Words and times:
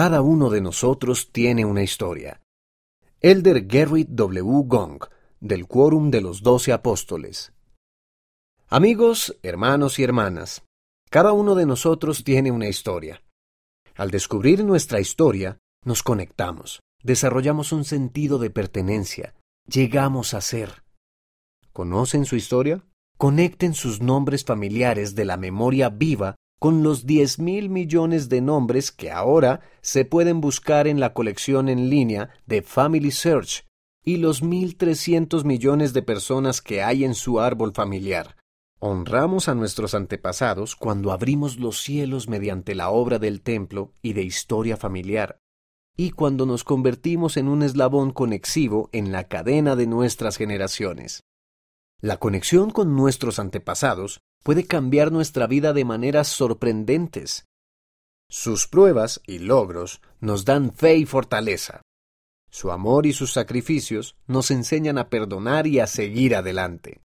Cada 0.00 0.22
uno 0.22 0.48
de 0.48 0.60
nosotros 0.60 1.32
tiene 1.32 1.64
una 1.64 1.82
historia. 1.82 2.40
Elder 3.20 3.66
Gerrit 3.68 4.08
W. 4.10 4.62
Gong, 4.64 5.02
del 5.40 5.66
Quórum 5.66 6.12
de 6.12 6.20
los 6.20 6.40
Doce 6.40 6.72
Apóstoles. 6.72 7.52
Amigos, 8.68 9.36
hermanos 9.42 9.98
y 9.98 10.04
hermanas, 10.04 10.62
cada 11.10 11.32
uno 11.32 11.56
de 11.56 11.66
nosotros 11.66 12.22
tiene 12.22 12.52
una 12.52 12.68
historia. 12.68 13.24
Al 13.96 14.12
descubrir 14.12 14.62
nuestra 14.62 15.00
historia, 15.00 15.58
nos 15.84 16.04
conectamos, 16.04 16.78
desarrollamos 17.02 17.72
un 17.72 17.84
sentido 17.84 18.38
de 18.38 18.50
pertenencia, 18.50 19.34
llegamos 19.66 20.32
a 20.32 20.40
ser. 20.42 20.84
¿Conocen 21.72 22.24
su 22.24 22.36
historia? 22.36 22.84
Conecten 23.16 23.74
sus 23.74 24.00
nombres 24.00 24.44
familiares 24.44 25.16
de 25.16 25.24
la 25.24 25.36
memoria 25.36 25.88
viva 25.88 26.36
con 26.58 26.82
los 26.82 27.06
diez 27.06 27.38
mil 27.38 27.70
millones 27.70 28.28
de 28.28 28.40
nombres 28.40 28.90
que 28.90 29.10
ahora 29.10 29.60
se 29.80 30.04
pueden 30.04 30.40
buscar 30.40 30.86
en 30.86 30.98
la 30.98 31.14
colección 31.14 31.68
en 31.68 31.88
línea 31.88 32.30
de 32.46 32.62
Family 32.62 33.10
Search 33.10 33.64
y 34.04 34.16
los 34.16 34.42
mil 34.42 34.76
trescientos 34.76 35.44
millones 35.44 35.92
de 35.92 36.02
personas 36.02 36.60
que 36.60 36.82
hay 36.82 37.04
en 37.04 37.14
su 37.14 37.40
árbol 37.40 37.72
familiar. 37.74 38.36
Honramos 38.80 39.48
a 39.48 39.54
nuestros 39.54 39.94
antepasados 39.94 40.76
cuando 40.76 41.12
abrimos 41.12 41.58
los 41.58 41.80
cielos 41.80 42.28
mediante 42.28 42.74
la 42.74 42.90
obra 42.90 43.18
del 43.18 43.42
templo 43.42 43.92
y 44.02 44.12
de 44.12 44.22
historia 44.22 44.76
familiar, 44.76 45.40
y 45.96 46.10
cuando 46.10 46.46
nos 46.46 46.62
convertimos 46.62 47.36
en 47.36 47.48
un 47.48 47.62
eslabón 47.62 48.12
conexivo 48.12 48.88
en 48.92 49.10
la 49.10 49.24
cadena 49.24 49.74
de 49.74 49.88
nuestras 49.88 50.36
generaciones. 50.36 51.24
La 52.00 52.18
conexión 52.18 52.70
con 52.70 52.94
nuestros 52.94 53.40
antepasados 53.40 54.20
puede 54.48 54.64
cambiar 54.64 55.12
nuestra 55.12 55.46
vida 55.46 55.74
de 55.74 55.84
maneras 55.84 56.26
sorprendentes. 56.26 57.44
Sus 58.30 58.66
pruebas 58.66 59.20
y 59.26 59.40
logros 59.40 60.00
nos 60.20 60.46
dan 60.46 60.72
fe 60.72 60.96
y 60.96 61.04
fortaleza. 61.04 61.82
Su 62.50 62.70
amor 62.70 63.04
y 63.04 63.12
sus 63.12 63.30
sacrificios 63.30 64.16
nos 64.26 64.50
enseñan 64.50 64.96
a 64.96 65.10
perdonar 65.10 65.66
y 65.66 65.80
a 65.80 65.86
seguir 65.86 66.34
adelante. 66.34 67.02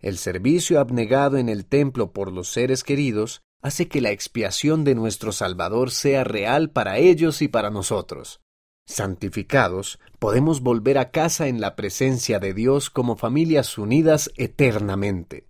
El 0.00 0.16
servicio 0.16 0.80
abnegado 0.80 1.36
en 1.36 1.50
el 1.50 1.66
templo 1.66 2.14
por 2.14 2.32
los 2.32 2.48
seres 2.48 2.82
queridos 2.82 3.42
hace 3.60 3.88
que 3.88 4.00
la 4.00 4.10
expiación 4.10 4.84
de 4.84 4.94
nuestro 4.94 5.32
Salvador 5.32 5.90
sea 5.90 6.24
real 6.24 6.70
para 6.70 6.96
ellos 6.96 7.42
y 7.42 7.48
para 7.48 7.68
nosotros. 7.68 8.40
Santificados, 8.86 10.00
podemos 10.18 10.62
volver 10.62 10.96
a 10.96 11.10
casa 11.10 11.46
en 11.48 11.60
la 11.60 11.76
presencia 11.76 12.38
de 12.38 12.54
Dios 12.54 12.88
como 12.88 13.16
familias 13.16 13.76
unidas 13.76 14.32
eternamente. 14.38 15.44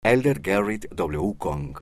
Elder 0.04 0.40
Garrett 0.40 0.90
W. 0.96 1.36
Kong 1.38 1.78